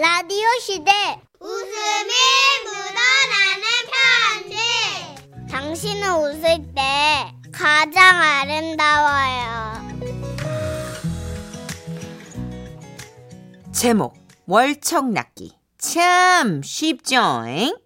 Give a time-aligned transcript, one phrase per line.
[0.00, 0.92] 라디오 시대
[1.40, 2.12] 웃음이
[2.64, 3.64] 묻어나는
[4.46, 9.88] 편지 당신은 웃을 때 가장 아름다워요
[13.72, 14.14] 제목
[14.46, 17.44] 월척낚기 참 쉽죠?
[17.48, 17.76] 잉?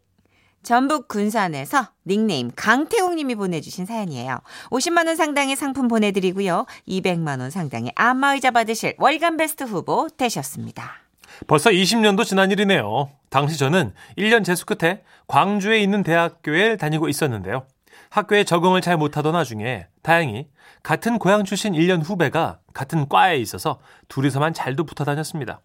[0.63, 4.41] 전북 군산에서 닉네임 강태웅님이 보내주신 사연이에요.
[4.71, 6.67] 50만 원 상당의 상품 보내드리고요.
[6.87, 11.02] 200만 원 상당의 안마의자 받으실 월간 베스트 후보 되셨습니다.
[11.47, 13.11] 벌써 20년도 지난 일이네요.
[13.31, 17.67] 당시 저는 1년 재수 끝에 광주에 있는 대학교에 다니고 있었는데요.
[18.11, 20.49] 학교에 적응을 잘 못하던 와중에 다행히
[20.83, 25.61] 같은 고향 출신 1년 후배가 같은 과에 있어서 둘이서만 잘도 붙어 다녔습니다.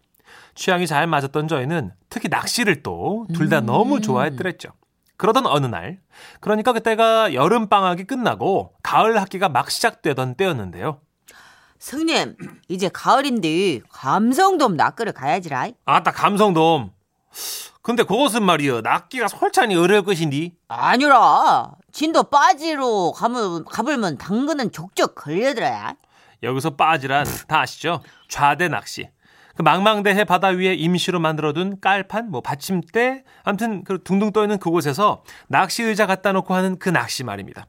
[0.54, 4.70] 취향이 잘 맞았던 저희는 특히 낚시를 또 둘 다 너무 좋아했더랬죠.
[5.16, 5.98] 그러던 어느 날,
[6.40, 11.00] 그러니까 그때가 여름 방학이 끝나고 가을 학기가 막 시작되던 때였는데요.
[11.78, 12.36] 성님,
[12.68, 15.68] 이제 가을인데 감성돔 낚으러 가야지라.
[15.84, 16.90] 아따 감성돔.
[17.82, 20.54] 근데 그것은 말이여 낚기가 솔찬히 어려울 것인디.
[20.68, 25.94] 아니라 진도 빠지로 가면 가불면 당근은 족족 걸려들어야.
[26.42, 28.02] 여기서 빠지란 다 아시죠?
[28.28, 29.08] 좌대 낚시.
[29.56, 35.24] 그 망망대해 바다 위에 임시로 만들어둔 깔판, 뭐 받침대, 아무튼 그 둥둥 떠 있는 그곳에서
[35.48, 37.66] 낚시 의자 갖다 놓고 하는 그 낚시 말입니다.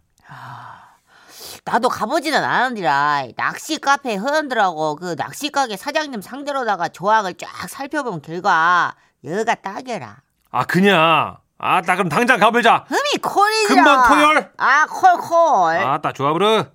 [1.71, 3.27] 나도 가보지는 않았니라.
[3.35, 10.17] 낚시 카페 회원들하고 그 낚시 가게 사장님 상대로다가 조항을 쫙 살펴본 결과 여가 딱이라.
[10.49, 11.37] 아 그냥.
[11.59, 12.85] 아따 그럼 당장 가보자.
[12.87, 13.67] 흠이 콜이라.
[13.67, 14.49] 금번 토요일.
[14.57, 15.75] 아 콜콜.
[15.77, 16.65] 아따 좋아부르.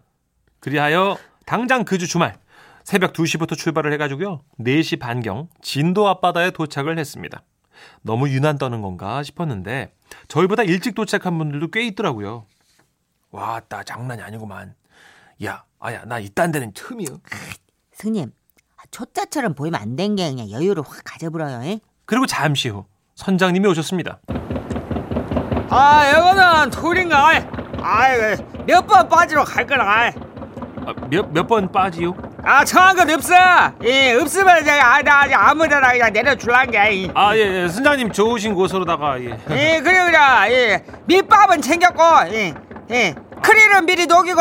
[0.60, 2.36] 그리하여 당장 그 주 주말
[2.84, 4.42] 새벽 2시부터 출발을 해가지고요.
[4.60, 7.42] 4시 반경 진도 앞바다에 도착을 했습니다.
[8.02, 9.92] 너무 유난 떠는 건가 싶었는데
[10.28, 12.46] 저희보다 일찍 도착한 분들도 꽤 있더라고요.
[13.32, 14.74] 와 따 장난이 아니구만.
[15.44, 17.08] 야, 아야 나 이딴 데는 처음이요.
[17.92, 18.32] 스님,
[18.90, 21.62] 초짜처럼 보이면 안 된 게 그냥 여유를 확 가져버려요.
[21.64, 21.80] 잉?
[22.06, 22.84] 그리고 잠시 후
[23.16, 24.18] 선장님이 오셨습니다.
[25.70, 27.30] 아, 이거는 툴인가?
[27.82, 28.06] 아,
[28.66, 30.06] 몇번 빠지러 갈 거라.
[30.86, 32.14] 아, 몇몇 번 빠지요?
[32.42, 33.34] 아, 청한 건 없어.
[33.84, 37.10] 예, 없으면 이제 아, 나 아직 아무데나 그냥 내려줄란 게.
[37.14, 39.30] 아, 예, 예, 선장님 좋으신 곳으로다가 예.
[39.50, 40.18] 예, 그래 그래.
[40.50, 42.02] 예, 밑밥은 챙겼고,
[42.34, 42.54] 예,
[42.90, 44.40] 예, 크릴은 미리 녹이고,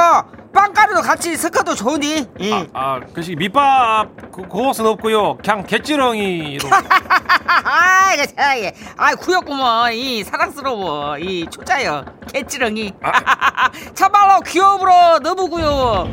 [0.54, 2.28] 빵가루도 같이 섞어도 좋으니.
[2.40, 2.54] 예.
[2.54, 5.38] 아, 아, 그시 밑밥 그, 그것은 없고요.
[5.38, 6.70] 그냥 갯지렁이로.
[7.48, 8.74] 아, 이거 참, 예.
[8.96, 9.94] 아, 구였구먼.
[9.94, 11.18] 이 사랑스러워.
[11.18, 12.06] 이 초짜요.
[12.32, 12.94] 개찌렁이.
[13.96, 16.08] 참말로 귀여우로 너무 구여워.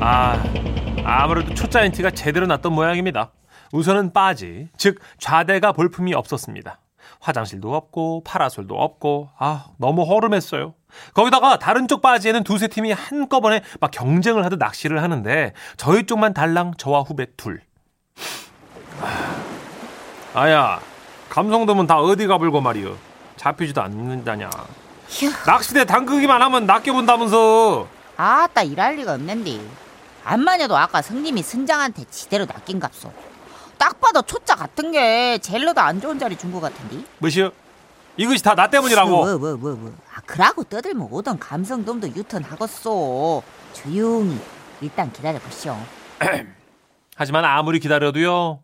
[0.00, 0.42] 아,
[1.04, 3.30] 아무래도 초짜인 티가 제대로 났던 모양입니다.
[3.72, 6.78] 우선은 빠지, 즉 좌대가 볼품이 없었습니다.
[7.26, 10.74] 화장실도 없고 파라솔도 없고 아 너무 허름했어요.
[11.12, 16.74] 거기다가 다른 쪽 바지에는 두세 팀이 한꺼번에 막 경쟁을 하듯 낚시를 하는데 저희 쪽만 달랑
[16.78, 17.60] 저와 후배 둘.
[19.02, 20.80] 아, 아야
[21.28, 22.96] 감성돔은 다 어디 가불고 말이여
[23.36, 24.48] 잡히지도 않는다냐.
[25.46, 27.88] 낚시대 담그기만 하면 낚여본다면서.
[28.16, 29.60] 아따 일할 리가 없는데.
[30.24, 33.12] 안만 해도 아까 성님이 선장한테 지대로 낚인 갑소.
[33.78, 37.04] 딱 봐도 초짜 같은 게 젤로도 안 좋은 자리 준 것 같은데.
[37.18, 37.50] 뭐시여?
[38.16, 39.10] 이것이 다 나 때문이라고.
[39.10, 39.92] 뭐, 뭐, 뭐, 뭐.
[40.14, 43.42] 아, 그라고 떠들면 오던 감성돔도 유턴하겠소.
[43.74, 44.40] 조용히
[44.80, 45.76] 일단 기다려보시오.
[47.16, 48.60] 하지만 아무리 기다려도요.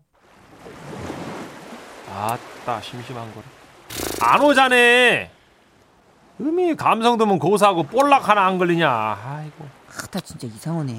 [2.14, 3.46] 아따 심심한 거라.
[4.32, 5.30] 안 오자네.
[6.40, 8.88] 음이 감성도면 고사하고 볼락 하나 안 걸리냐.
[8.90, 9.66] 아이고.
[10.02, 10.92] 아따 진짜 이상하네.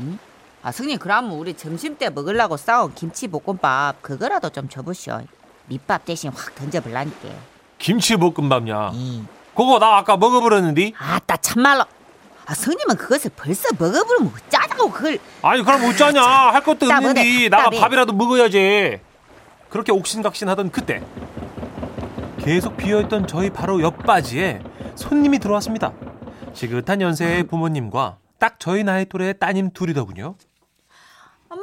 [0.00, 0.18] 응?
[0.64, 5.20] 아 성님 그러면 우리 점심 때 먹으려고 싸운 김치 볶음밥 그거라도 좀 줘보시오.
[5.66, 7.28] 밑밥 대신 확 던져볼라니까.
[7.78, 8.92] 김치 볶음밥냐.
[8.94, 9.28] 응.
[9.54, 10.92] 그거 나 아까 먹어버렸는데.
[10.96, 11.84] 아따 참말로.
[12.46, 15.18] 아 성님은 그것을 벌써 먹어버리면 짜다고 그걸.
[15.42, 16.22] 아니 그럼 어쩌냐.
[16.22, 17.68] 할 것도 없는데 나가.
[17.68, 19.00] 밥이라도 먹어야지.
[19.68, 21.02] 그렇게 옥신각신 하던 그때
[22.38, 24.62] 계속 비어있던 저희 바로 옆바지에
[24.94, 25.92] 손님이 들어왔습니다.
[26.54, 30.36] 지긋한 연세의 부모님과 딱 저희 나이 또래의 따님 둘이더군요.
[31.54, 31.62] 어머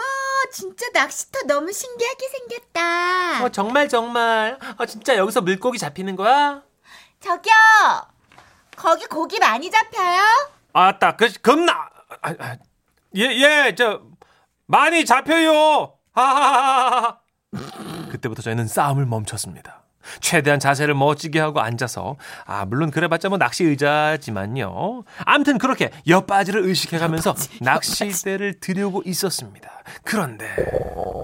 [0.53, 3.43] 진짜 낚시터 너무 신기하게 생겼다.
[3.43, 4.57] 어, 정말 정말.
[4.77, 6.61] 어, 진짜 여기서 물고기 잡히는 거야?
[7.19, 7.53] 저기요.
[8.77, 10.21] 거기 고기 많이 잡혀요?
[10.71, 11.89] 아따, 그 겁나.
[12.21, 12.57] 아, 아,
[13.17, 14.01] 예, 예, 저
[14.65, 15.97] 많이 잡혀요.
[16.13, 17.19] 하하하하.
[18.11, 19.80] 그때부터 저희는 싸움을 멈췄습니다.
[20.19, 22.15] 최대한 자세를 멋지게 하고 앉아서
[22.45, 25.03] 아 물론 그래봤자 뭐 낚시 의자지만요.
[25.25, 29.69] 아무튼 그렇게 옆바지를 의식해가면서 낚싯대를 들여고 있었습니다.
[30.03, 30.47] 그런데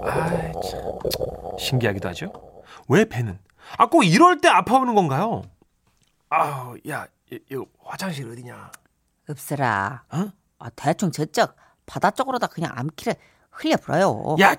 [0.04, 2.32] 아 참, 신기하기도 하죠.
[2.88, 3.38] 왜 배는
[3.76, 5.42] 아 꼭 이럴 때 아파오는 건가요?
[6.30, 8.70] 아우 야 이, 이 화장실 어디냐?
[9.28, 10.04] 없으라.
[10.12, 10.28] 어?
[10.58, 11.54] 아, 대충 저쪽
[11.86, 13.14] 바다 쪽으로다 그냥 암키를
[13.50, 14.36] 흘려버려요.
[14.40, 14.54] 야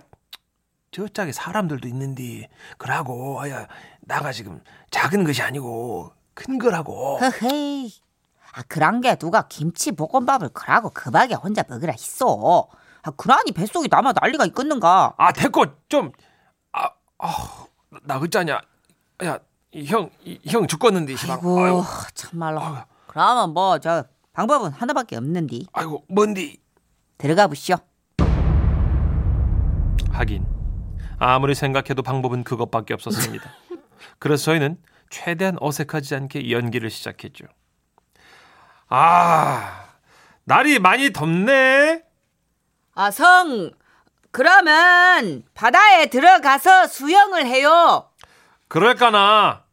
[0.91, 3.67] 저짝에 사람들도 있는데 그러고 아야
[4.01, 7.17] 나가 지금 작은 것이 아니고 큰 거라고.
[7.19, 7.91] 허헤이.
[8.53, 12.67] 아, 그런 게 누가 김치 볶음밥을 그라고 급하게 혼자 먹으라 했어.
[13.03, 15.13] 아, 그러니 뱃속이 남아 난리가 있겠는가.
[15.17, 16.11] 아 됐고 좀
[16.71, 16.89] 아,
[17.19, 17.65] 아,
[18.03, 18.59] 나 그짜냐?
[19.25, 19.39] 야,
[19.85, 20.09] 형,
[20.47, 21.37] 형 죽겠는데 시방.
[21.37, 21.83] 아이고, 아이고,
[22.13, 22.61] 참말로.
[22.61, 22.77] 아이고.
[23.07, 25.67] 그러면 뭐, 저, 방법은 하나밖에 없는디.
[25.73, 26.61] 아이고, 뭔디?
[27.17, 27.75] 들어가 보시오.
[30.11, 30.45] 하긴
[31.19, 33.51] 아무리 생각해도 방법은 그것밖에 없었습니다.
[34.19, 34.77] 그래서 저희는
[35.09, 37.45] 최대한 어색하지 않게 연기를 시작했죠.
[38.87, 39.89] 아,
[40.45, 42.03] 날이 많이 덥네.
[42.95, 43.71] 아, 성,
[44.31, 48.09] 그러면 바다에 들어가서 수영을 해요.
[48.67, 49.63] 그럴까나.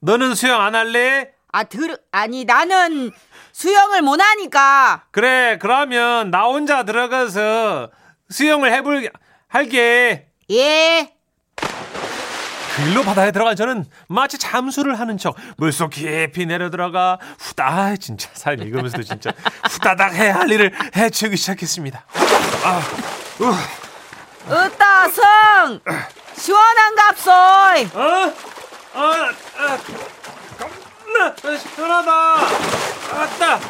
[0.00, 1.32] 너는 수영 안 할래?
[1.52, 3.12] 아, 들, 아니, 나는
[3.52, 5.04] 수영을 못 하니까.
[5.12, 7.90] 그래, 그러면 나 혼자 들어가서
[8.30, 9.10] 수영을 해볼
[9.48, 10.31] 할게.
[10.52, 11.12] 예.
[11.56, 17.96] 그 일로 바다에 들어간 저는 마치 잠수를 하는 척 물속 깊이 내려 들어가 후다 아,
[17.96, 19.30] 진짜 사연 읽으면서도 진짜
[19.70, 22.04] 후다닥 해야 할 일을 해치우기 시작했습니다.
[22.64, 22.82] 아,
[23.40, 23.52] 우,
[24.52, 25.80] 으따, 성!
[26.36, 27.30] 시원한 값소!
[27.30, 28.32] 어?
[28.94, 29.78] 아, 아,
[30.58, 32.12] 겁나 시원하다.
[33.20, 33.60] 아따,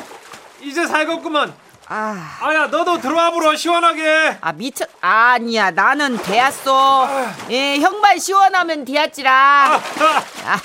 [0.60, 1.52] 이제 살겠구만.
[1.88, 4.38] 아, 아야, 너도 들어와 보러 시원하게.
[4.40, 4.86] 아, 미쳐.
[5.00, 7.08] 아니야, 나는 대았어.
[7.50, 9.80] 예, 형만 시원하면 대았지라.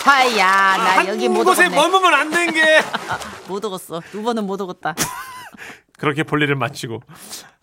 [0.06, 1.76] 아야, 나 여기 한못 곳에 오겠네.
[1.76, 2.82] 머무면 안 된 게.
[3.48, 4.02] 못 오겠어.
[4.12, 4.96] 두 번은 못 오겠다.
[5.98, 7.02] 그렇게 볼일을 마치고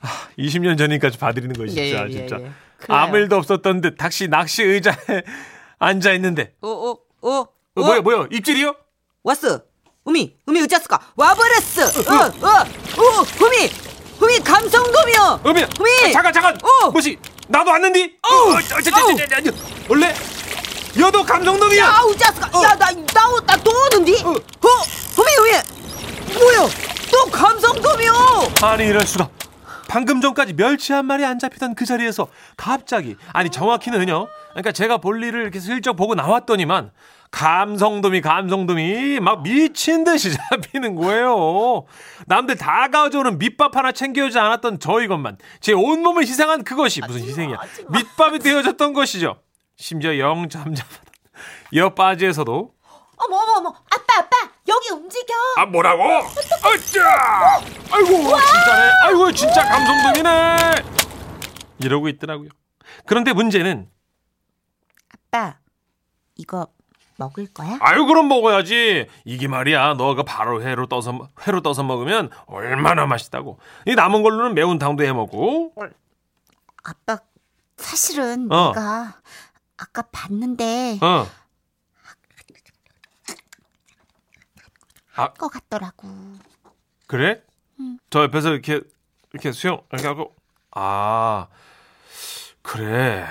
[0.01, 0.09] 아,
[0.39, 2.51] 20년 전이니까 봐드리는 거 진짜 예, 예, 진짜 예.
[2.89, 3.17] 아무.
[3.17, 4.97] 일도 없었던 듯 닥시 낚시 의자에
[5.79, 7.31] 앉아 있는데 오, 오, 오.
[7.31, 7.47] 어,
[7.77, 8.75] 뭐야 뭐야 입질이요?
[9.23, 9.61] 왔어.
[10.05, 10.99] 우미, 우미 어쩌스까?
[11.17, 11.83] 와버렸어.
[12.11, 12.65] 어, 어,
[12.99, 13.71] 오, 우미,
[14.21, 15.41] 우미 감성돔이요.
[15.45, 16.13] 어미 우미.
[16.13, 16.91] 잠깐 잠깐 어.
[16.91, 17.19] 뭐지
[17.49, 18.59] 나도 왔는디 어, 어,
[19.89, 20.15] 원래
[20.99, 22.47] 여도 감성돔이야 야, 우짜스까?
[22.63, 24.23] 야, 나, 나, 나또 오는디?
[24.25, 26.39] 어, 우미, 우미.
[26.39, 26.69] 뭐야?
[27.11, 28.13] 또 감성돔이요.
[28.63, 29.29] 아니 이럴 수가
[29.89, 35.43] 방금 전까지 멸치 한 마리 안 잡히던 그 자리에서 갑자기 아니 정확히는요 그러니까 제가 볼일을
[35.43, 36.91] 이렇게 슬쩍 보고 나왔더니만
[37.35, 41.85] 감성돔이 감성돔이 막 미친 듯이 잡히는 거예요
[42.27, 47.59] 남들 다 가져오는 밑밥 하나 챙겨오지 않았던 저 이것만 제 온몸을 희생한 그것이 무슨 희생이야
[47.91, 49.41] 밑밥이 되어졌던 것이죠
[49.77, 51.05] 심지어 영 잠잠하던
[51.75, 52.73] 옆 바지에서도
[53.17, 53.69] 어머, 어머, 어머.
[53.69, 54.37] 아빠, 아빠.
[54.67, 55.33] 여기 움직여.
[55.57, 56.03] 아 뭐라고?
[56.03, 57.61] 아짜!
[57.93, 58.91] 아이고 진짜네.
[59.05, 60.57] 아이고 진짜 감성돔이네.
[61.79, 62.49] 이러고 있더라고요.
[63.07, 63.89] 그런데 문제는
[65.31, 65.59] 아빠,
[66.35, 66.67] 이거
[67.17, 67.79] 먹을 거야?
[67.81, 69.07] 아유 그럼 먹어야지.
[69.25, 69.95] 이게 말이야.
[69.95, 73.59] 너가 바로 회로 떠서 회로 떠서 먹으면 얼마나 맛있다고.
[73.87, 75.73] 이 남은 걸로는 매운탕도 해 먹고.
[76.83, 77.19] 아빠,
[77.77, 78.69] 사실은 어.
[78.73, 79.21] 내가
[79.77, 81.27] 아까 봤는데 어.
[85.39, 86.09] 것 같더라고.
[87.07, 87.43] 그래?
[88.11, 88.81] 저 옆에서 이렇게
[89.33, 90.35] 이렇게 수영 이렇게 하고
[90.73, 91.49] 아
[92.63, 93.25] 그래.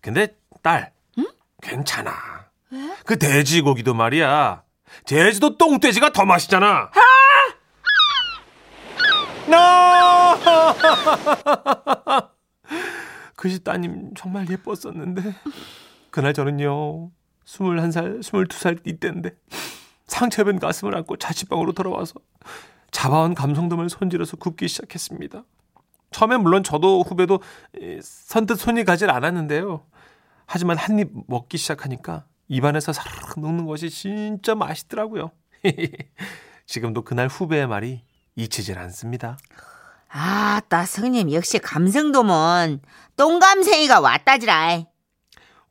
[0.00, 0.92] 근데 딸
[1.62, 2.33] 괜찮아.
[3.04, 4.62] 그 돼지고기도 말이야.
[5.04, 6.90] 제주도 똥돼지가 더 맛있잖아.
[9.48, 10.38] 나.
[13.36, 15.34] 그시 따님 정말 예뻤었는데
[16.10, 17.10] 그날 저는요
[17.44, 19.30] 21살, 22살 이때인데
[20.06, 22.14] 상처입은 가슴을 안고 자취방으로 돌아와서
[22.90, 25.42] 잡아온 감성돔을 손질해서 굽기 시작했습니다.
[26.12, 27.40] 처음엔 물론 저도 후배도
[27.80, 29.84] 이, 선뜻 손이 가질 않았는데요.
[30.46, 35.30] 하지만 한 입 먹기 시작하니까 입안에서 사르르 녹는 것이 진짜 맛있더라고요.
[36.66, 38.02] 지금도 그날 후배의 말이
[38.36, 39.38] 잊히질 않습니다.
[40.08, 42.80] 아, 따 성님 역시 감성돔은
[43.16, 44.84] 똥감생이가 왔다지라.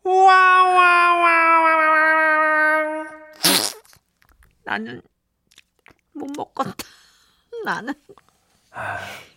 [0.04, 1.44] 와와와와와
[4.66, 5.02] 나는
[6.14, 6.74] 못 먹겠다.
[7.66, 7.94] 나는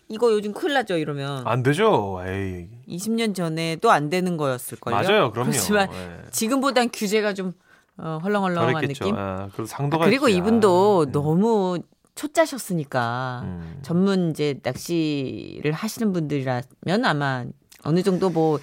[0.09, 1.47] 이거 요즘 큰일 나죠 이러면.
[1.47, 2.21] 안 되죠.
[2.25, 2.69] 에이.
[2.89, 4.95] 20년 전에도 안 되는 거였을 걸요.
[4.97, 5.33] 맞아요.
[5.33, 5.51] 그럼요.
[5.51, 6.31] 그렇지만 예.
[6.31, 7.55] 지금보단 규제가 좀
[7.99, 9.05] 어, 헐렁헐렁한 그랬겠죠.
[9.05, 9.17] 느낌.
[9.19, 10.39] 아, 그리고 상도가 그리고 있지.
[10.39, 11.79] 이분도 아, 너무
[12.15, 13.79] 초짜셨으니까 음.
[13.83, 17.45] 전문 이제 낚시를 하시는 분들이라면 아마
[17.85, 18.59] 어느 정도 뭐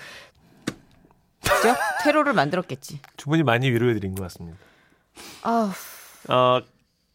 [1.42, 1.76] 그죠?
[2.04, 3.00] 퇴로를 만들었겠지.
[3.18, 4.58] 충분히 많이 위로해 드린 것 같습니다.
[5.44, 5.72] 아,
[6.30, 6.62] 어,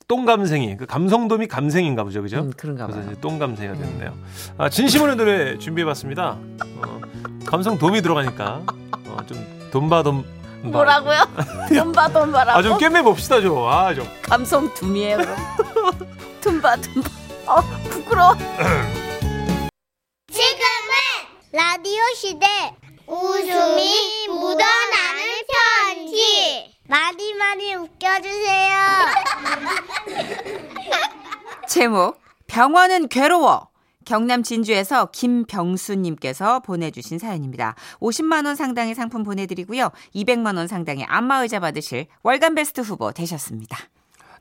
[0.08, 2.38] 똥감생이 그 감성돔이 감생인가 보죠, 그죠?
[2.38, 3.10] 음, 그런가 그래서 봐요.
[3.12, 4.14] 이제 똥감생이가 됐네요.
[4.56, 6.38] 아, 진심으로 노래 준비해봤습니다.
[6.76, 7.00] 어,
[7.44, 8.62] 감성돔이 들어가니까
[9.06, 10.24] 어, 좀 돈바돔
[10.62, 11.20] 뭐라고요?
[11.68, 12.58] 돈바 돈바라고?
[12.58, 13.58] 아좀 꿰매 봅시다 좀.
[13.68, 14.08] 아 좀.
[14.22, 15.18] 감성 둠이에요.
[16.40, 17.10] 둠바 둠바.
[17.46, 17.60] 어
[17.90, 18.34] 부끄러워.
[20.32, 20.92] 지금은
[21.52, 22.46] 라디오 시대
[23.06, 25.22] 웃음이 묻어나는
[25.94, 26.77] 편지.
[26.88, 28.78] 많이 많이 웃겨주세요.
[31.68, 33.68] 제목 병원은 괴로워.
[34.06, 37.74] 경남 진주에서 김병수님께서 보내주신 사연입니다.
[38.00, 39.90] 50만 원 상당의 상품 보내드리고요.
[40.14, 43.76] 200만 원 상당의 안마의자 받으실 월간 베스트 후보 되셨습니다.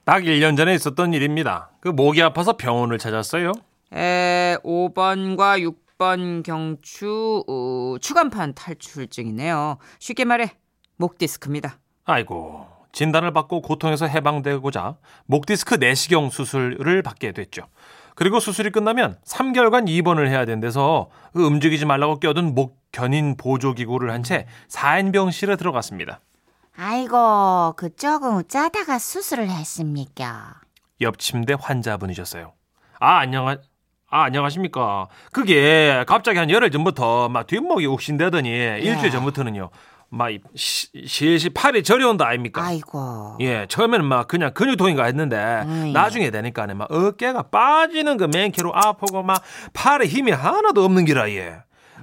[0.06, 1.72] 딱 1년 전에 있었던 일입니다.
[1.82, 3.52] 그 목이 아파서 병원을 찾았어요.
[3.94, 9.80] 에, 5번과 6번 경추 어, 추간판 탈출증이네요.
[10.00, 10.54] 쉽게 말해
[10.96, 11.78] 목 디스크입니다.
[12.08, 14.96] 아이고 진단을 받고 고통에서 해방되고자
[15.28, 17.64] 목디스크 내시경 수술을 받게 됐죠.
[18.16, 24.10] 그리고 수술이 끝나면 3개월간 입원을 해야 된대서 그 움직이지 말라고 껴둔 목 견인 보조 기구를
[24.12, 26.22] 한 채 4인병실에 들어갔습니다.
[26.80, 30.62] 아이고, 그 조금 짜다가 수술을 했습니까?
[31.02, 32.54] 옆 침대 환자분이셨어요.
[33.00, 33.58] 아 안녕하
[34.10, 35.08] 아 안녕하십니까.
[35.32, 39.70] 그게 갑자기 한 열흘 전부터 막 뒷목이 욱신대더니 일주일 전부터는요.
[40.10, 42.64] 막 이- 시- 실시 팔이 저려온다 아닙니까?
[42.64, 43.38] 아이고.
[43.42, 45.36] 예, 처음에는 막 그냥 근육통인가 했는데
[45.66, 45.92] 음, 예.
[45.92, 49.42] 나중에 되니까는 막 어깨가 빠지는 그 맨키로 아프고 막
[49.74, 51.58] 팔에 힘이 하나도 없는 기라 예.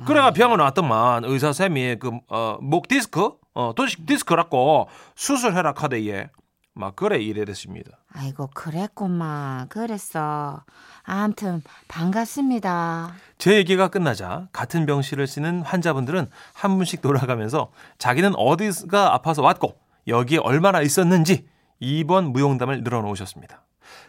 [0.07, 6.31] 그래가 병원 왔더만 의사 쌤이 그어목 디스크 어 도식 디스크라고 수술해라 카대 예.
[6.75, 7.91] 막 그래 이래 됐습니다.
[8.17, 9.69] 아이고, 그랬구만.
[9.69, 10.63] 그랬어.
[11.03, 13.13] 아무튼, 반갑습니다.
[13.39, 20.39] 제 얘기가 끝나자 같은 병실을 쓰는 환자분들은 한 분씩 돌아가면서 자기는 어디가 아파서 왔고 여기에
[20.39, 21.49] 얼마나 있었는지
[21.83, 23.63] 2번 무용담을 늘어놓으셨습니다.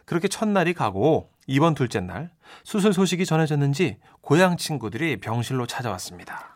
[0.05, 2.29] 그렇게 첫날이 가고 이번 둘째 날
[2.63, 6.55] 수술 소식이 전해졌는지 고향 친구들이 병실로 찾아왔습니다.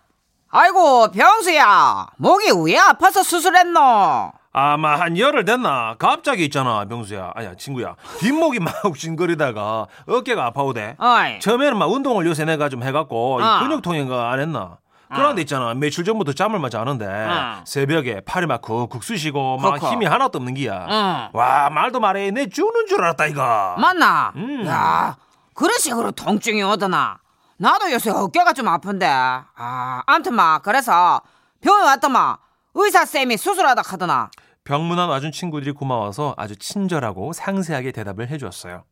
[0.50, 4.32] 아이고 병수야 목이 왜 아파서 수술했노?
[4.52, 5.96] 아마 한 열흘 됐나?
[6.00, 7.32] 갑자기 있잖아, 병수야.
[7.36, 7.96] 아니야, 친구야.
[8.20, 10.96] 뒷목이 막 욱신거리다가 어깨가 아파오대.
[10.98, 13.60] 어이 처음에는 막 운동을 요새 내가 좀 해갖고 이 어.
[13.60, 14.78] 근육통인가 안 했나?
[15.12, 17.62] 그런데 있잖아 며칠 전부터 잠을 막 자는데 어.
[17.66, 19.92] 새벽에 팔이 막 쿡쿡 쑤시고 막 쿡쿡.
[19.94, 20.86] 힘이 하나도 없는 기야.
[20.88, 21.30] 응.
[21.34, 23.76] 와 말도 말해 내 죽는 줄 알았다 이거.
[23.80, 24.32] 맞나?
[24.36, 24.68] 음.
[24.68, 25.18] 야
[25.56, 27.18] 그런 식으로 통증이 오더나
[27.58, 31.22] 나도 요새 어깨가 좀 아픈데 아 암튼 막 그래서
[31.62, 32.36] 병원 왔더만
[32.82, 34.30] 의사 쌤이 수술하다 하더나
[34.64, 38.84] 병문안 와준 친구들이 고마워서 아주 친절하고 상세하게 대답을 해주었어요.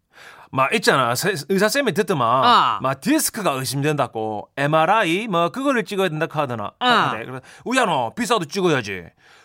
[0.51, 2.79] 막 있잖아 세- 의사 쌤이 듣더만 어.
[2.81, 6.71] 막 디스크가 의심된다고 MRI 뭐 그거를 찍어야 된다 하더나.
[6.79, 6.85] 어.
[6.85, 7.23] 하대.
[7.25, 9.03] 그래서 우야노 비싸도 찍어야지.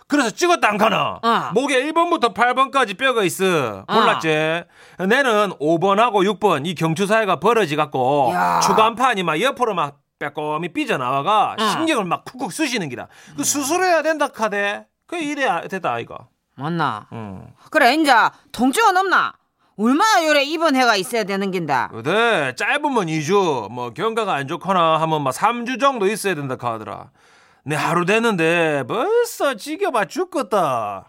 [0.08, 1.20] 그래서 찍었다 안 가나?
[1.22, 1.50] 어.
[1.54, 3.84] 목에 1번부터 8번까지 뼈가 있어.
[3.88, 4.28] 몰랐지?
[4.98, 8.60] 내는 5번하고 6번 이 경추 사이가 벌어지 갖고 야.
[8.60, 11.68] 추간판이 막 옆으로 막 빼꼼히 삐져나와가 어.
[11.72, 13.08] 신경을 막 쿡쿡 쑤시는 기라.
[13.36, 14.86] 그 수술해야 된다 카대.
[15.06, 16.28] 그 이래 됐다 아이가.
[16.54, 17.08] 맞나?
[17.12, 17.48] 응.
[17.70, 18.12] 그래 이제
[18.52, 19.32] 통증은 없나?
[19.76, 25.34] 얼마나 요래 입원해가 있어야 되는 긴다 그래 짧으면 2주 뭐 경과가 안 좋거나 하면 막
[25.34, 27.10] 3주 정도 있어야 된다 카더라.
[27.64, 31.06] 내 하루 됐는데 벌써 지겨봐 죽겠다.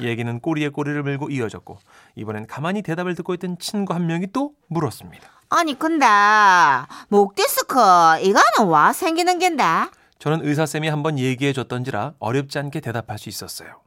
[0.00, 1.78] 얘기는 꼬리에 꼬리를 물고 이어졌고
[2.16, 5.28] 이번엔 가만히 대답을 듣고 있던 친구 한 명이 또 물었습니다.
[5.50, 6.06] 아니, 근데,
[7.08, 9.62] 목 디스크, 이거는 와 생기는 겐데?
[10.18, 13.82] 저는 의사쌤이 한번 얘기해 줬던지라 어렵지 않게 대답할 수 있었어요.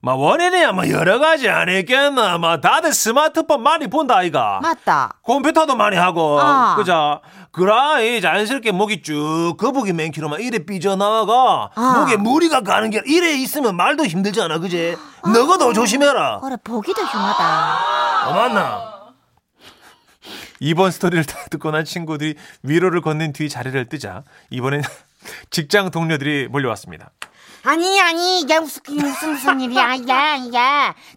[0.00, 2.38] 막 원인이야 뭐 여러 가지 아니겠나.
[2.38, 4.60] 막 다들 스마트폰 많이 본다 아이가.
[4.62, 5.14] 맞다.
[5.24, 6.76] 컴퓨터도 많이 하고 어.
[6.76, 11.80] 그자 그라이 자연스럽게 목이 쭉 거북이 맨키로만 이래 삐져나와가 어.
[11.98, 18.28] 목에 무리가 가는 게 이래 있으면 말도 힘들잖아 그제 너도 조심해라 그래, 보기도 흉하다.
[18.28, 18.98] 어, 맞나
[20.60, 24.82] 이번 스토리를 다 듣고 난 친구들이 위로를 건넨 뒤 자리를 뜨자 이번엔
[25.50, 27.10] 직장 동료들이 몰려왔습니다
[27.70, 30.12] 아니, 아니, 이게 무슨, 무슨, 무슨 일이야, 이게,
[30.46, 30.58] 이게.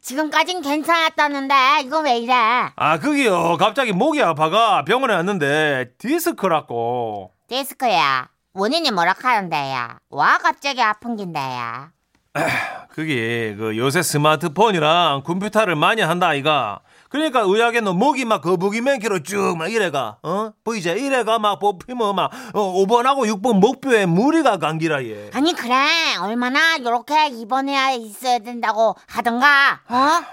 [0.01, 1.55] 지금까진 괜찮았다는데,
[1.85, 2.33] 이거 왜 이래?
[2.75, 8.27] 아 그게요 갑자기 목이 아파가 병원에 왔는데 디스크라고 디스크야.
[8.53, 9.99] 원인이 뭐라 하는데야?
[10.09, 11.91] 와, 갑자기 아픈 긴데야?
[12.89, 16.81] 그게 그 요새 스마트폰이랑 컴퓨터를 많이 한다 아이가
[17.11, 22.31] 그러니까 의학에는 목이 막 거북이 맨키로 쭉 막 이래가 어 보이지 이래가 막 뽑히면 막
[22.53, 25.75] 어, 5번하고 6번 목뼈에 무리가 감기라 얘 아니, 그래.
[26.21, 30.23] 얼마나 이렇게 입원해야 있어야 된다고 하던가, 어?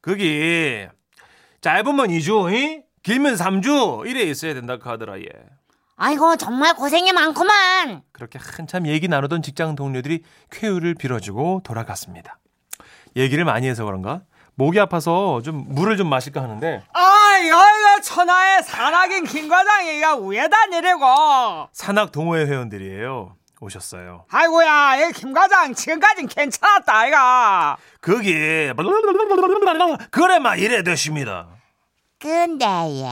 [0.00, 0.90] 그게
[1.60, 2.82] 짧으면 2주 이?
[3.02, 5.26] 길면 3주 이래 있어야 된다 하더라 얘
[5.96, 8.02] 아이고, 정말 고생이 많구만.
[8.12, 12.38] 그렇게 한참 얘기 나누던 직장 동료들이 쾌유를 빌어주고 돌아갔습니다
[13.16, 14.22] 얘기를 많이 해서 그런가
[14.60, 16.82] 목이 아파서 좀 물을 좀 마실까 하는데.
[16.92, 20.16] 아이 여기가 천하의 산악인 김과장이가
[20.66, 21.06] 내리고.
[21.72, 23.36] 산악 동호회 회원들이에요.
[23.62, 24.26] 오셨어요.
[24.30, 27.78] 아이고야 이 김과장 지금까진 괜찮았다 아이가.
[28.02, 28.74] 그게
[30.10, 31.46] 그래 막 이래 되십니다.
[32.18, 33.08] 근데, 얘,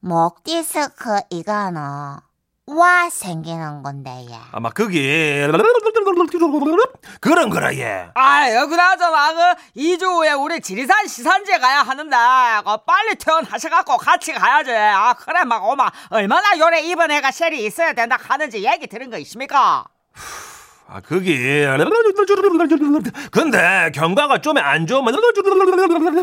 [0.00, 1.80] 목 디스크, 이거는
[2.68, 4.34] 와 생기는 건데 예.
[4.50, 5.46] 아마 그게
[7.20, 8.08] 그런 거라 예.
[8.14, 9.40] 아유 그나저나 그
[9.80, 12.16] 2주 후에 우리 지리산 시산제 가야 하는데
[12.64, 17.92] 그 빨리 퇴원하셔갖고 같이 가야지 아 그래 막 오마 얼마나 요래 입은 애가 셀이 있어야
[17.92, 19.84] 된다 하는지 얘기 들은 거 있습니까?
[20.88, 21.66] 아 그게
[23.30, 25.14] 근데 경과가 좀 안 좋으면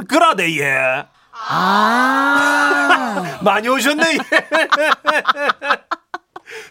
[0.09, 1.05] 그러대 예.
[1.31, 3.37] 아.
[3.43, 4.13] 많이 오셨네.
[4.13, 4.17] 예.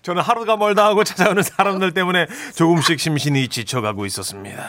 [0.03, 4.65] 저는 하루가 멀다 하고 찾아오는 사람들 때문에 조금씩 심신이 지쳐가고 있었습니다.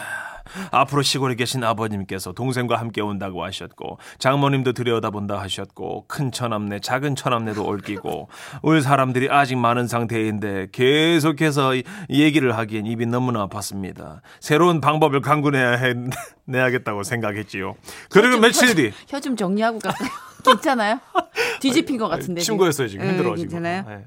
[0.70, 7.64] 앞으로 시골에 계신 아버님께서 동생과 함께 온다고 하셨고 장모님도 들여다본다 하셨고 큰 처남네 작은 처남네도
[7.64, 8.28] 옮기고
[8.62, 14.20] 올 사람들이 아직 많은 상태인데 계속해서 이 얘기를 하기엔 입이 너무나 아팠습니다.
[14.38, 15.94] 새로운 방법을 강구내야 해,
[16.44, 17.74] 내야겠다고 생각했지요.
[18.10, 20.08] 그리고 며칠 뒤 혀 좀 정리하고 갈까요?
[20.44, 21.00] 괜찮아요?
[21.60, 22.42] 뒤집힌 것 같은데.
[22.42, 23.48] 친구였어요 지금 예, 힘들어 지금.
[23.50, 23.84] 괜찮아요?
[23.88, 24.04] 네.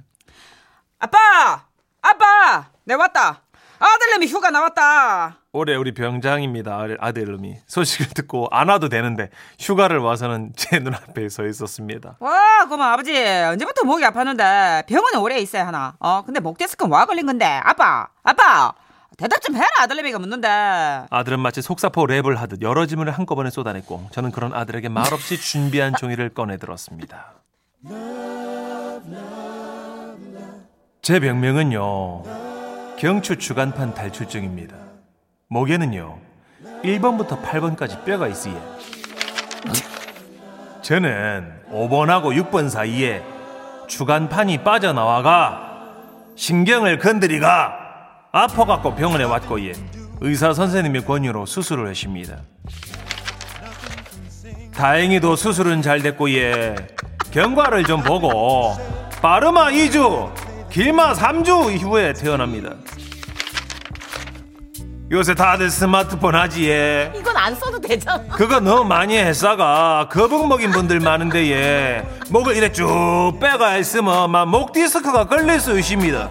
[1.00, 1.66] 아빠!
[2.01, 2.66] 아빠!
[2.86, 3.42] 내 왔다.
[3.80, 5.38] 아들내미 휴가 나왔다.
[5.51, 7.58] 올해 우리 병장입니다 아들- 아들놈이.
[7.68, 12.16] 소식을 듣고 안 와도 되는데 휴가를 와서는 제 눈앞에 서 있었습니다.
[12.20, 13.16] 와 고마 아버지.
[13.16, 15.96] 언제부터 목이 아팠는데 병원에 오래 있어야 하나?
[16.00, 17.46] 어 근데 목 디스크는 와 걸린 건데.
[17.63, 18.08] 아빠!
[18.24, 18.74] 아빠!
[19.18, 20.48] 대답 좀 해라 아들내미가 묻는데.
[21.12, 26.30] 아들은 마치 속사포 랩을 하듯 여러 질문을 한꺼번에 쏟아냈고 저는 그런 아들에게 말없이 준비한 종이를
[26.30, 27.34] 꺼내 들었습니다.
[31.08, 32.24] 제 병명은요.
[32.98, 34.76] 경추 주간판 탈출증입니다.
[35.48, 36.18] 목에는요.
[36.84, 38.54] 1번부터 8번까지 뼈가 있으예.
[40.82, 43.24] 저는 5번하고 6번 사이에
[43.88, 45.94] 주간판이 빠져나와가
[46.36, 47.74] 신경을 건드리가
[48.34, 49.72] 아파갖고 병원에 왔고 예
[50.20, 52.36] 의사 선생님의 권유로 수술을 했습니다.
[54.76, 56.76] 다행히도 수술은 잘 됐고 예
[57.32, 58.74] 경과를 좀 보고
[59.22, 60.47] 빠르마 2주
[60.78, 62.76] 길마 3주 이후에 태어납니다.
[65.10, 67.12] 요새 다들 스마트폰 하지 예.
[67.16, 68.24] 이건 안 써도 되잖아.
[68.36, 74.46] 그거 너무 많이 했다가 거북 먹인 분들 많은데 예 목을 이래 쭉 빼가 있으면 막
[74.48, 76.30] 목 디스크가 걸릴 수 있습니다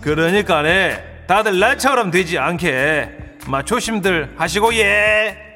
[0.00, 3.10] 그러니까 네 다들 나처럼 되지 않게
[3.48, 5.51] 막 조심들 하시고 예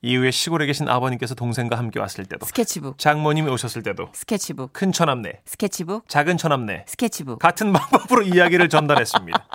[0.00, 5.40] 이후에 시골에 계신 아버님께서 동생과 함께 왔을 때도 스케치북, 장모님이 오셨을 때도 스케치북, 큰 처남네
[5.44, 7.38] 스케치북, 작은 처남네 스케치북.
[7.40, 9.46] 같은 방법으로 이야기를 전달했습니다.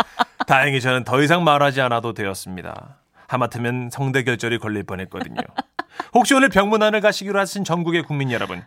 [0.45, 2.97] 다행히 저는 더 이상 말하지 않아도 되었습니다.
[3.27, 5.39] 하마터면 성대 결절이 걸릴 뻔했거든요.
[6.13, 8.63] 혹시 오늘 병문안을 가시기로 하신 전국의 국민 여러분,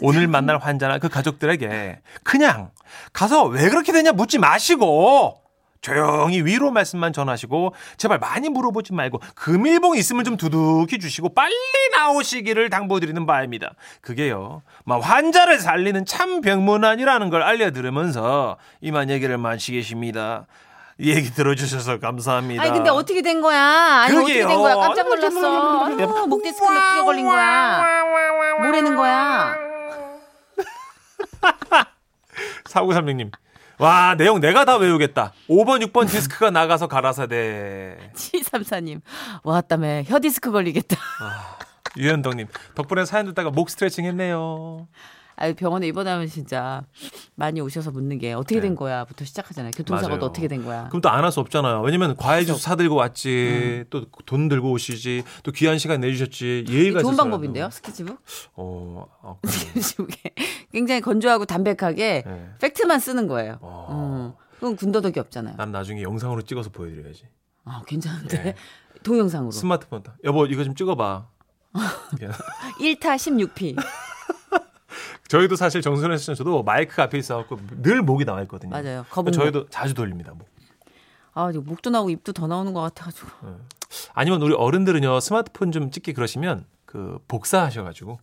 [0.00, 2.70] 오늘 만날 환자나 그 가족들에게 그냥
[3.12, 5.42] 가서 왜 그렇게 되냐 묻지 마시고
[5.80, 11.54] 조용히 위로 말씀만 전하시고 제발 많이 물어보지 말고 금일봉 있으면 좀 두둑히 주시고 빨리
[11.92, 13.72] 나오시기를 당부드리는 바입니다.
[14.00, 20.46] 그게요, 막 환자를 살리는 참 병문안이라는 걸 알려드리면서 이만 얘기를 마치겠습니다
[21.00, 22.60] 얘기 들어주셔서 감사합니다.
[22.62, 23.60] 아니 근데 어떻게 된 거야?
[23.60, 24.46] 아니 그러게요.
[24.46, 24.74] 어떻게 된 거야?
[24.74, 26.26] 깜짝 놀랐어.
[26.26, 28.02] 목 디스크는 어떻게 걸린 거야?
[28.58, 29.56] 뭐라는 거야?
[32.64, 33.30] 4936님.
[33.78, 35.32] 와, 내용 내가 다 외우겠다.
[35.48, 38.10] 5번, 6번 디스크가 나가서 가라사대.
[38.14, 39.00] 734님
[39.44, 40.96] 왔다며 혀 디스크 걸리겠다.
[41.96, 42.48] 유현덕님.
[42.74, 44.88] 덕분에 사연 듣다가 목 스트레칭 했네요.
[45.40, 46.82] 아유 병원에 입원하면 진짜
[47.36, 49.70] 많이 오셔서 묻는 게 어떻게 된 거야부터 시작하잖아요.
[49.70, 50.18] 교통사고도 네.
[50.18, 50.28] 맞아요.
[50.30, 50.88] 어떻게 된 거야?
[50.88, 51.80] 그럼 또 안 할 수 없잖아요.
[51.82, 53.84] 왜냐면 과일 주스 사들고 왔지.
[53.90, 55.22] 또돈 들고 오시지.
[55.44, 56.64] 또 귀한 시간 내주셨지.
[56.68, 57.16] 예의가 좋은 있었어요.
[57.30, 58.18] 방법인데요, 스케치북?
[58.54, 59.58] 어, 아, 그래요?
[59.82, 60.16] 스케치북에
[60.72, 62.50] 굉장히 건조하고 담백하게 네.
[62.60, 63.58] 팩트만 쓰는 거예요.
[63.60, 64.34] 어.
[64.34, 65.54] 음, 그건 군더더기 없잖아요.
[65.56, 67.24] 난 나중에 영상으로 찍어서 보여드려야지.
[67.64, 68.54] 아, 괜찮은데 네.
[69.04, 70.02] 동영상으로 스마트폰.
[70.02, 71.28] 다 여보, 이거 좀 찍어봐.
[72.80, 73.76] 1타 16p
[75.28, 78.70] 저희도 사실 정선혜 씨는 저도 마이크 앞에 있어갖고 늘 목이 나와 있거든요.
[78.70, 79.04] 맞아요.
[79.10, 79.34] 거북목.
[79.34, 80.32] 저희도 자주 돌립니다.
[80.34, 80.48] 목.
[81.34, 83.28] 아, 목도 나오고 입도 더 나오는 것 같아가지고.
[84.14, 88.18] 아니면 우리 어른들은요 스마트폰 좀 찍기 그러시면 그 복사하셔가지고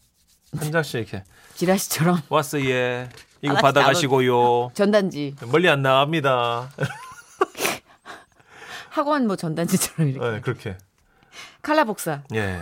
[0.58, 1.24] 한 장씩 이렇게
[1.56, 3.10] 지라시처럼 왔어 예
[3.42, 6.70] 이거 하나씩 받아가시고요 전단지 멀리 안 나갑니다.
[8.90, 10.78] 학원 뭐 전단지처럼 이렇게 네, 그렇게
[11.62, 12.22] 칼라 복사.
[12.34, 12.62] 예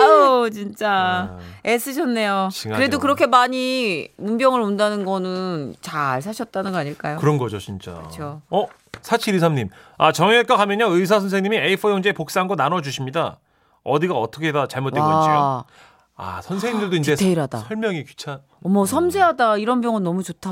[0.00, 1.38] 아우 진짜 아.
[1.66, 2.48] 애쓰셨네요.
[2.52, 2.78] 징하죠.
[2.78, 7.18] 그래도 그렇게 많이 문병을 온다는 거는 잘 사셨다는 거 아닐까요?
[7.18, 7.94] 그런 거죠 진짜.
[8.02, 8.40] 그쵸.
[8.50, 8.66] 어
[9.02, 13.38] 4723님 아 정형외과 가면요 의사 선생님이 A4 용지에 복사한 거 나눠 주십니다.
[13.84, 15.32] 어디가 어떻게 다 잘못된 건지요?
[15.34, 15.64] 와,
[16.16, 17.58] 아 선생님들도 이제 디테일하다.
[17.58, 18.40] 설명이 귀찮.
[18.62, 19.58] 어머 섬세하다.
[19.58, 20.50] 이런 병원 너무 좋다.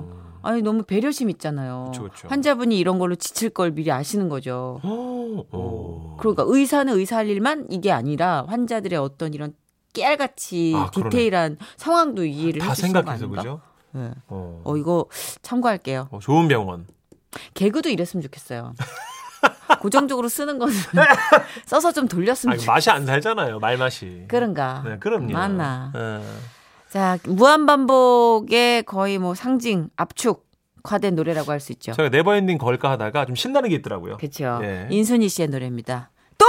[0.00, 0.24] 음.
[0.42, 1.86] 아니 너무 배려심 있잖아요.
[1.92, 2.28] 그쵸, 그쵸.
[2.28, 4.80] 환자분이 이런 걸로 지칠 걸 미리 아시는 거죠.
[5.50, 6.16] 어.
[6.18, 9.54] 그러니까 의사는 의사 할 일만 이게 아니라 환자들의 어떤 이런
[9.92, 10.90] 깨알같이 아.
[10.90, 13.28] 디테일한 상황도 이해를 다 생각해서?
[13.28, 13.60] 그죠?
[13.92, 14.10] 네.
[14.28, 14.60] 어.
[14.64, 15.06] 어 이거
[15.42, 16.08] 참고할게요.
[16.10, 16.86] 어, 좋은 병원.
[17.54, 18.74] 개그도 이랬으면 좋겠어요.
[19.80, 20.74] 고정적으로 쓰는 거는
[21.66, 22.72] 써서 좀 돌렸으면 좋겠어요.
[22.72, 23.58] 맛이 안 살잖아요.
[23.58, 24.24] 말 맛이.
[24.28, 24.82] 그런가?
[24.84, 25.32] 네, 그럼요.
[25.32, 25.92] 맞나?
[25.94, 26.22] 예.
[26.88, 30.46] 자 무한 반복의 거의 뭐 상징 압축
[30.84, 31.92] 화된 노래라고 할 수 있죠.
[31.92, 34.18] 제가 Never Ending 걸까 하다가 좀 신나는 게 있더라고요.
[34.18, 34.60] 그렇죠.
[34.62, 34.86] 예.
[34.90, 36.10] 인순이 씨의 노래입니다.
[36.38, 36.44] 또